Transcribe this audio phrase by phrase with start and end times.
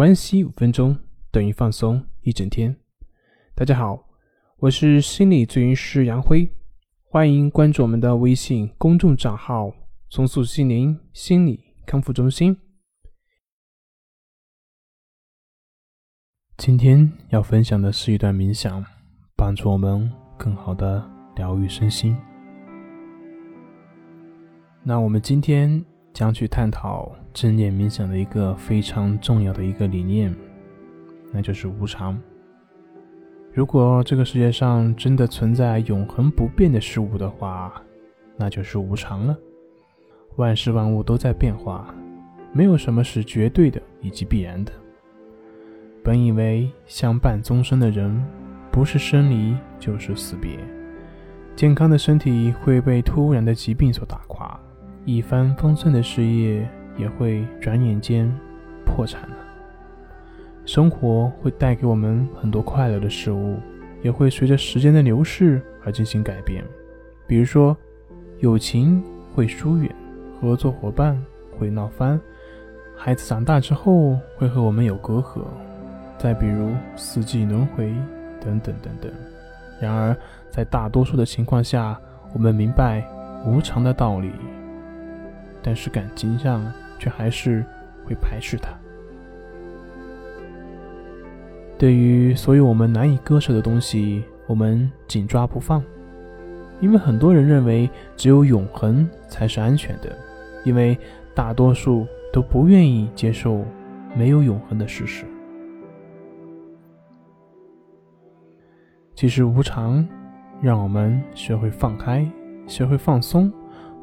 [0.00, 0.96] 关系五分钟
[1.30, 2.74] 等于放松一整天。
[3.54, 4.08] 大家好，
[4.56, 6.50] 我是心理咨询师杨辉，
[7.04, 9.70] 欢迎关注我们的微信公众账号
[10.08, 12.56] “松塑心灵心理康复中心”。
[16.56, 18.82] 今天要分享的是一段冥想，
[19.36, 21.06] 帮助我们更好的
[21.36, 22.16] 疗愈身心。
[24.82, 25.84] 那我们今天。
[26.12, 30.34] 将去探讨正念冥想的一个非常重要的一个理念，
[31.32, 32.20] 那就是无常。
[33.52, 37.82] 如果这个世界上真的存在永恒不变的事物的话，
[38.36, 39.36] 那就是无常了。
[40.36, 41.94] 万事万物都在变化，
[42.52, 44.72] 没有什么是绝对的以及必然的。
[46.02, 48.24] 本以为相伴终生的人，
[48.70, 50.58] 不是生离就是死别，
[51.54, 54.20] 健康的身体会被突然的疾病所打。
[55.12, 56.64] 一帆风顺的事业
[56.96, 58.32] 也会转眼间
[58.86, 59.36] 破产了。
[60.64, 63.58] 生活会带给我们很多快乐的事物，
[64.02, 66.62] 也会随着时间的流逝而进行改变。
[67.26, 67.76] 比如说，
[68.38, 69.02] 友情
[69.34, 69.92] 会疏远，
[70.40, 71.20] 合作伙伴
[71.58, 72.20] 会闹翻，
[72.96, 75.40] 孩子长大之后会和我们有隔阂。
[76.18, 77.92] 再比如四季轮回
[78.40, 79.10] 等等等等。
[79.80, 80.16] 然而，
[80.50, 82.00] 在大多数的情况下，
[82.32, 83.04] 我们明白
[83.44, 84.30] 无常的道理。
[85.62, 87.64] 但是感情上却还是
[88.04, 88.70] 会排斥它。
[91.78, 95.82] 对于所有我们难以割舍的东西，我们紧抓不放，
[96.80, 100.14] 因为很多人认为只有永恒才是安全的，
[100.64, 100.98] 因为
[101.34, 103.64] 大多数都不愿意接受
[104.14, 105.24] 没有永恒的事实。
[109.14, 110.06] 其实无常，
[110.60, 112.26] 让我们学会放开，
[112.66, 113.52] 学会放松，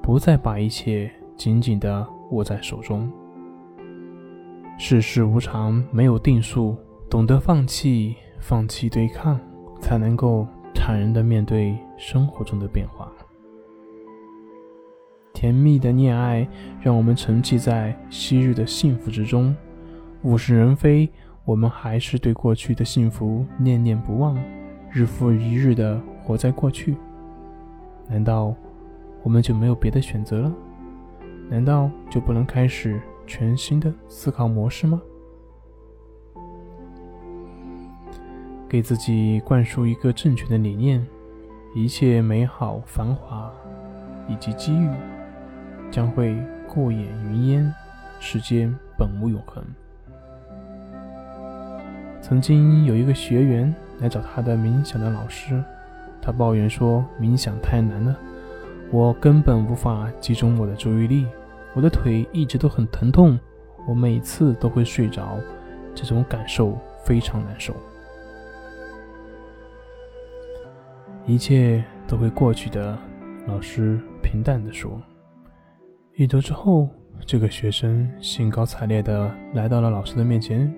[0.02, 1.12] 不再把一切。
[1.38, 3.10] 紧紧地握在手中。
[4.78, 6.76] 世事无常，没有定数，
[7.10, 9.40] 懂得放弃，放弃对抗，
[9.80, 13.12] 才能够坦然地面对生活中的变化。
[15.34, 16.48] 甜蜜的恋爱
[16.82, 19.56] 让我们沉寂在昔日的幸福之中，
[20.24, 21.08] 物是人非，
[21.46, 24.36] 我们还是对过去的幸福念念不忘，
[24.92, 26.98] 日复一日的活在过去。
[28.10, 28.54] 难道
[29.24, 30.54] 我们就没有别的选择了？
[31.50, 35.02] 难道就不能开始全新的思考模式吗？
[38.70, 41.06] 给自己灌输一个正确的理念：
[41.74, 43.50] 一切美好、繁华
[44.28, 44.90] 以及机遇
[45.90, 46.38] 将会
[46.68, 47.74] 过眼云烟，
[48.20, 49.64] 世间本无永恒。
[52.22, 55.64] 曾经有一个学员来找他的冥想的老师，
[56.22, 58.18] 他抱怨说：“冥想太难了。”
[58.92, 61.28] 我根本无法集中我的注意力，
[61.76, 63.38] 我的腿一直都很疼痛，
[63.86, 65.38] 我每次都会睡着，
[65.94, 67.74] 这种感受非常难受。
[71.26, 72.98] 一切都会过去的，
[73.46, 75.02] 老师平淡地说。
[76.16, 76.88] 一周之后，
[77.26, 80.74] 这个学生兴高采烈地来到了老师的面前，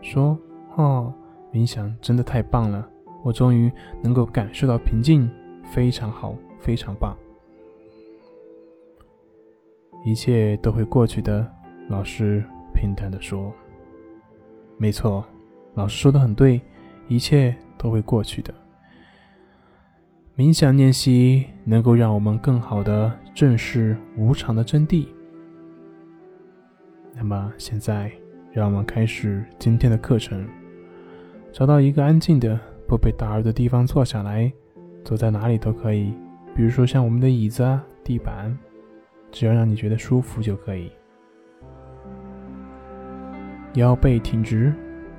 [0.00, 0.38] 说
[0.78, 1.12] ：“哦，
[1.52, 2.88] 冥想真的太棒了，
[3.24, 3.70] 我终于
[4.00, 5.28] 能够感受到平静，
[5.72, 7.16] 非常好，非常棒。”
[10.04, 11.46] 一切都会过去的，
[11.88, 12.42] 老师
[12.72, 13.52] 平淡地说
[14.78, 15.24] ：“没错，
[15.74, 16.60] 老师说的很对，
[17.08, 18.54] 一切都会过去的。
[20.36, 25.06] 冥想练习能够让我们更好的正视无常的真谛。
[27.12, 28.10] 那么现在，
[28.52, 30.48] 让我们开始今天的课程。
[31.52, 34.50] 找到一个安静的、不被打扰的地方坐下来，
[35.04, 36.14] 坐在哪里都可以，
[36.54, 38.56] 比如说像我们的椅子啊、地板。”
[39.30, 40.90] 只要让你觉得舒服就可以。
[43.74, 44.72] 腰背挺直，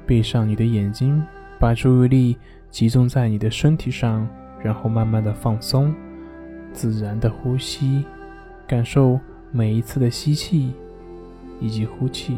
[0.05, 1.23] 闭上你的眼睛，
[1.59, 2.37] 把注意力
[2.69, 4.27] 集中在你的身体上，
[4.61, 5.93] 然后慢慢的放松，
[6.73, 8.03] 自然的呼吸，
[8.67, 9.19] 感受
[9.51, 10.73] 每一次的吸气
[11.59, 12.37] 以及呼气。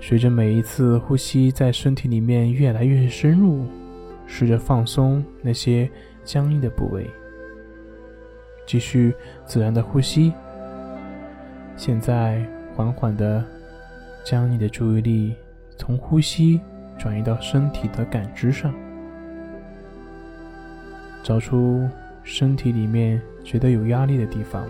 [0.00, 3.64] 随着每一次呼吸在身体里面越来越深入，
[4.26, 5.90] 试着放松那些
[6.22, 7.10] 僵硬的部位。
[8.68, 9.14] 继续
[9.46, 10.30] 自然的呼吸。
[11.74, 12.44] 现在
[12.76, 13.42] 缓缓的
[14.22, 15.34] 将你的注意力
[15.78, 16.60] 从呼吸
[16.98, 18.74] 转移到身体的感知上，
[21.22, 21.88] 找出
[22.22, 24.68] 身体里面觉得有压力的地方。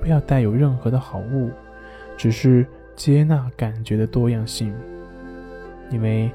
[0.00, 1.50] 不要带有任何的好物，
[2.16, 2.66] 只是
[2.96, 4.74] 接纳感觉的多样性，
[5.90, 6.30] 因为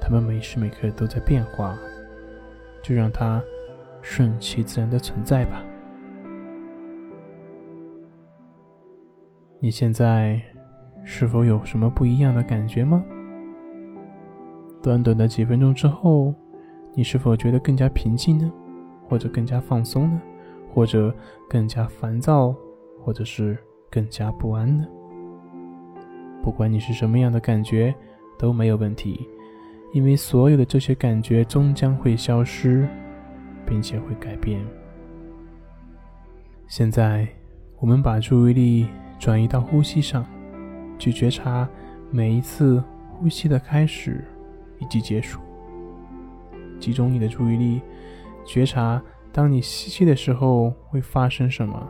[0.00, 1.78] 它们每时每刻都在变化。
[2.80, 3.42] 就让它。
[4.00, 5.62] 顺其自然的存在吧。
[9.60, 10.40] 你现在
[11.04, 13.04] 是否有什么不一样的感觉吗？
[14.80, 16.32] 短短的几分钟之后，
[16.94, 18.50] 你是否觉得更加平静呢？
[19.08, 20.22] 或者更加放松呢？
[20.72, 21.12] 或者
[21.48, 22.54] 更加烦躁，
[23.02, 23.58] 或者是
[23.90, 24.86] 更加不安呢？
[26.40, 27.92] 不管你是什么样的感觉，
[28.38, 29.28] 都没有问题，
[29.92, 32.88] 因为所有的这些感觉终将会消失，
[33.66, 34.60] 并且会改变。
[36.66, 37.26] 现在，
[37.78, 38.88] 我们把注意力
[39.18, 40.26] 转移到呼吸上，
[40.98, 41.68] 去觉察
[42.10, 44.24] 每一次呼吸的开始
[44.78, 45.40] 以及结束。
[46.78, 47.80] 集中你的注意力，
[48.44, 49.02] 觉察
[49.32, 51.88] 当你吸气的时候会发生什么，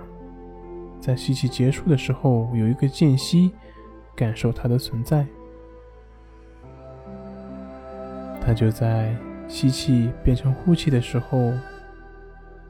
[1.01, 3.53] 在吸气结束的时候有一个间隙，
[4.15, 5.27] 感受它的存在。
[8.41, 9.15] 它就在
[9.49, 11.53] 吸气变成呼气的时候，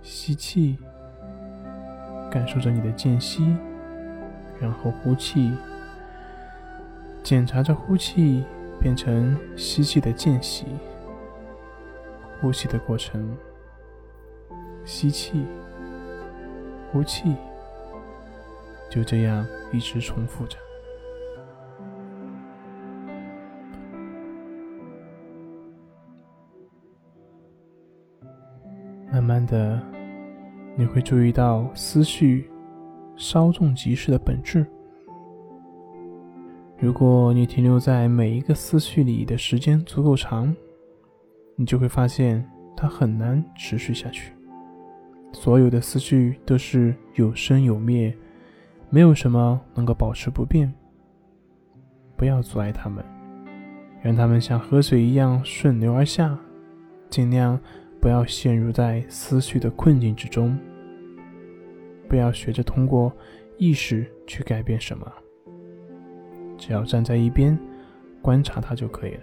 [0.01, 0.79] 吸气。
[2.31, 3.57] 感受着你的间隙，
[4.61, 5.51] 然后呼气，
[7.23, 8.45] 检查着呼气
[8.79, 10.67] 变成吸气的间隙，
[12.39, 13.35] 呼吸的过程，
[14.85, 15.47] 吸气，
[16.93, 17.35] 呼气，
[18.91, 20.59] 就这样一直重复着，
[29.11, 29.81] 慢慢的。
[30.77, 32.49] 你会注意到思绪
[33.17, 34.65] 稍纵即逝的本质。
[36.79, 40.55] 如果你停留在每一个思绪里的时间足够长，
[41.57, 44.33] 你就会发现它很难持续下去。
[45.33, 48.17] 所有的思绪都是有生有灭，
[48.89, 50.73] 没有什么能够保持不变。
[52.17, 53.05] 不要阻碍他们，
[54.01, 56.39] 让他们像河水一样顺流而下，
[57.11, 57.59] 尽量。
[58.01, 60.59] 不要陷入在思绪的困境之中，
[62.09, 63.13] 不要学着通过
[63.57, 65.13] 意识去改变什么，
[66.57, 67.59] 只要站在一边
[68.23, 69.23] 观察它就可以了。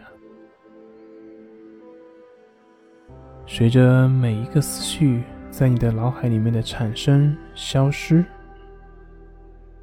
[3.47, 8.25] 随着每一个思绪在你的脑海里面的产生、消失，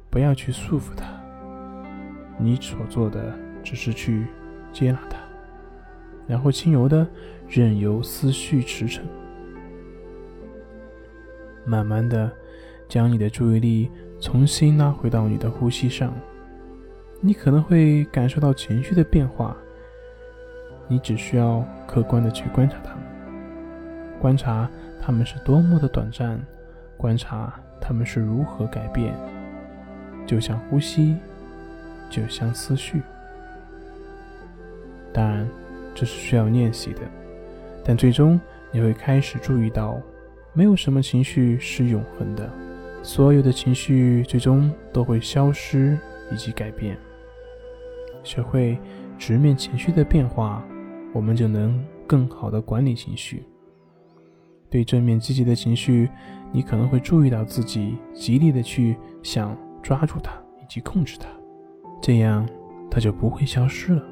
[0.09, 1.05] 不要去束缚它，
[2.37, 4.27] 你所做的只是去
[4.71, 5.17] 接纳它。
[6.27, 7.05] 然后轻柔的
[7.47, 9.01] 任由思绪驰骋，
[11.65, 12.31] 慢慢的
[12.87, 16.13] 将你的注意力重新拉回到你的呼吸上。
[17.21, 19.55] 你可能会感受到情绪的变化，
[20.87, 23.03] 你只需要客观的去观察它们，
[24.19, 24.69] 观察
[25.01, 26.43] 它们是多么的短暂，
[26.97, 29.13] 观察它们是如何改变，
[30.25, 31.15] 就像呼吸，
[32.09, 33.01] 就像思绪。
[35.13, 35.47] 当然。
[35.95, 37.01] 这是需要练习的，
[37.83, 38.39] 但最终
[38.71, 39.99] 你会开始注意到，
[40.53, 42.49] 没有什么情绪是永恒的，
[43.01, 45.97] 所有的情绪最终都会消失
[46.31, 46.97] 以及改变。
[48.23, 48.77] 学会
[49.17, 50.63] 直面情绪的变化，
[51.11, 53.43] 我们就能更好的管理情绪。
[54.69, 56.09] 对正面积极的情绪，
[56.51, 60.31] 你可能会注意到自己极力的去想抓住它
[60.61, 61.27] 以及控制它，
[62.01, 62.47] 这样
[62.89, 64.03] 它就不会消失了。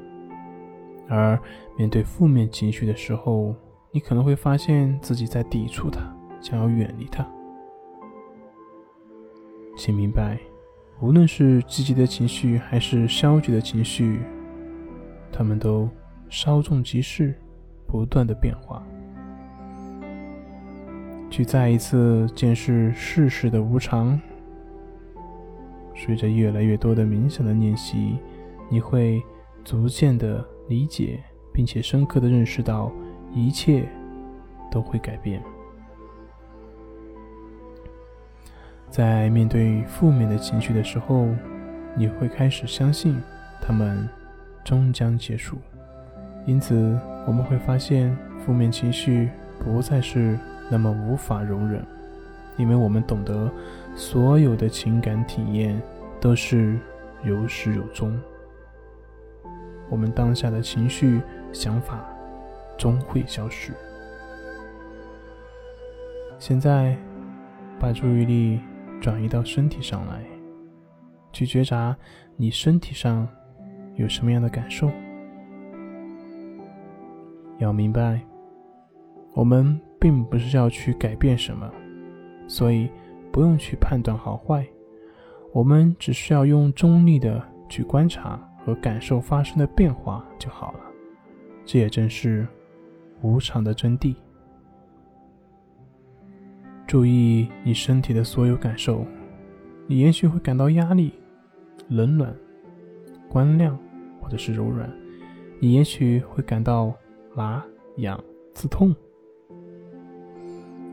[1.08, 1.38] 而
[1.76, 3.54] 面对负面情绪的时候，
[3.90, 6.00] 你可能会发现自己在抵触它，
[6.40, 7.26] 想要远离它。
[9.76, 10.38] 请明白，
[11.00, 14.20] 无论是积极的情绪还是消极的情绪，
[15.30, 15.88] 它们都
[16.30, 17.34] 稍纵即逝，
[17.86, 18.82] 不断的变化。
[21.30, 24.20] 去再一次见识世事的无常。
[25.94, 28.18] 随着越来越多的冥想的练习，
[28.70, 29.22] 你会
[29.64, 30.46] 逐渐的。
[30.68, 32.90] 理解并且深刻的认识到，
[33.32, 33.88] 一切
[34.70, 35.42] 都会改变。
[38.88, 41.28] 在面对负面的情绪的时候，
[41.96, 43.20] 你会开始相信
[43.60, 44.08] 他们
[44.64, 45.56] 终将结束。
[46.46, 50.38] 因此，我们会发现负面情绪不再是
[50.70, 51.84] 那么无法容忍，
[52.56, 53.50] 因为我们懂得
[53.94, 55.80] 所有的情感体验
[56.20, 56.78] 都是
[57.24, 58.18] 有始有终。
[59.92, 61.20] 我们当下的情绪、
[61.52, 62.02] 想法
[62.78, 63.74] 终会消失。
[66.38, 66.96] 现在，
[67.78, 68.58] 把注意力
[69.02, 70.24] 转移到身体上来，
[71.30, 71.94] 去觉察
[72.36, 73.28] 你身体上
[73.96, 74.90] 有什么样的感受。
[77.58, 78.18] 要明白，
[79.34, 81.70] 我们并不是要去改变什么，
[82.48, 82.88] 所以
[83.30, 84.66] 不用去判断好坏。
[85.52, 88.40] 我们只需要用中立的去观察。
[88.64, 90.80] 和感受发生的变化就好了，
[91.64, 92.46] 这也正是
[93.20, 94.14] 无常的真谛。
[96.86, 99.06] 注意你身体的所有感受，
[99.86, 101.12] 你也许会感到压力、
[101.88, 102.34] 冷暖、
[103.28, 103.78] 光亮
[104.20, 104.90] 或者是柔软，
[105.58, 106.92] 你也许会感到
[107.34, 107.64] 麻、
[107.96, 108.94] 痒、刺痛。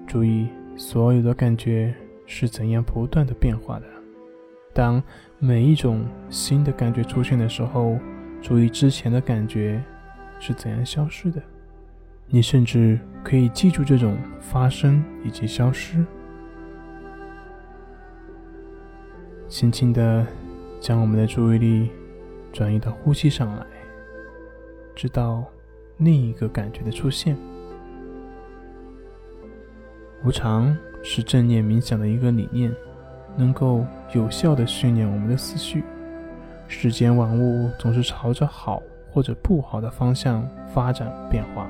[0.07, 1.93] 注意，所有的感觉
[2.25, 3.85] 是怎样不断的变化的。
[4.79, 5.03] 当
[5.39, 7.99] 每一种新的感觉出现的时候，
[8.41, 9.83] 注意之前的感觉
[10.39, 11.41] 是怎样消失的。
[12.27, 16.05] 你甚至可以记住这种发生以及消失。
[19.49, 20.25] 轻轻的
[20.79, 21.89] 将我们的注意力
[22.53, 23.65] 转移到呼吸上来，
[24.95, 25.43] 直到
[25.97, 27.35] 另一个感觉的出现。
[30.23, 32.73] 无常是正念冥想的一个理念，
[33.35, 35.83] 能够有效的训练我们的思绪。
[36.67, 38.81] 世间万物总是朝着好
[39.11, 41.67] 或者不好的方向发展变化，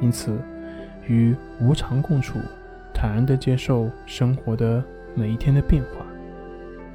[0.00, 0.36] 因此
[1.06, 2.38] 与无常共处，
[2.92, 4.82] 坦然的接受生活的
[5.14, 6.04] 每一天的变化。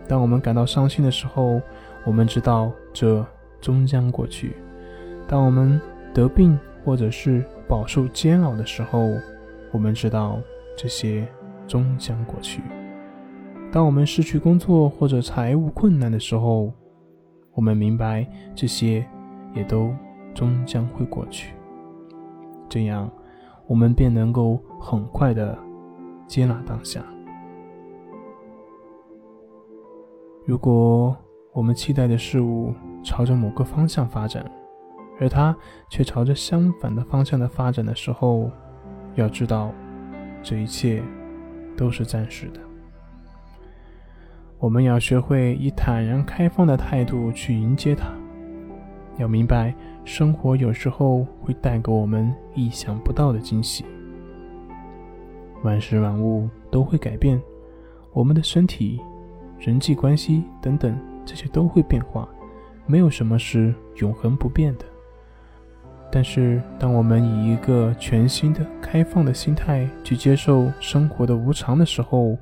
[0.08, 1.62] 当我们感到伤心的时候，
[2.04, 3.26] 我们知道这
[3.62, 4.50] 终将过去；
[5.28, 5.80] 当我们
[6.14, 9.14] 得病或者是饱受煎熬的时候，
[9.72, 10.40] 我们知道
[10.76, 11.26] 这些
[11.68, 12.60] 终将过去；
[13.72, 16.74] 当我们失去工作或者财务困难的时候，
[17.54, 19.06] 我们明白这些
[19.54, 19.94] 也都
[20.34, 21.54] 终将会过去。
[22.68, 23.10] 这样，
[23.68, 25.58] 我们便能够很快的
[26.26, 27.04] 接纳当下。
[30.48, 31.16] 如果
[31.54, 32.74] 我们期待的事物
[33.04, 34.44] 朝着某个方向发展，
[35.20, 35.56] 而它
[35.90, 38.50] 却朝着相反的方向的发展的时候，
[39.14, 39.72] 要知道，
[40.42, 41.04] 这一切
[41.78, 42.69] 都是暂时的。
[44.60, 48.12] 我们要学会以坦然开放的态度去迎接它。
[49.18, 49.74] 要明白，
[50.04, 53.86] 生活有时候会带给我们意想不到的惊喜。
[55.64, 57.42] 万事万物都会改变，
[58.12, 59.00] 我们的身体。
[59.58, 62.28] 人际关系等等，这些都会变化，
[62.86, 64.86] 没有什么是永恒不变的。
[66.10, 72.38] 但是，当我们以一个全新的、开放的心态去接受生活的无常的时候，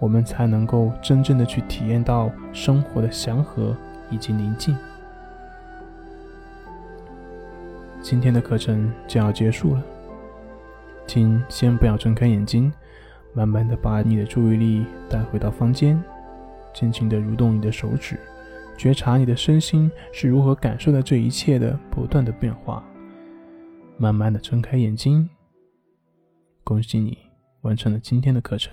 [0.00, 3.76] 我们才能够真正的去体验到生活的祥和
[4.10, 4.76] 以及宁静。
[8.02, 9.82] 今天的课程就要结束了，
[11.06, 12.72] 请先不要睁开眼睛，
[13.34, 16.02] 慢慢的把你的注意力带回到房间。
[16.72, 18.18] 轻轻的蠕动你的手指，
[18.78, 22.82] 觉察你的身心是如何感受到这一切的不断的变化。
[23.98, 25.28] 慢慢的睁开眼睛，
[26.64, 27.18] 恭喜你
[27.60, 28.72] 完成了今天的课程。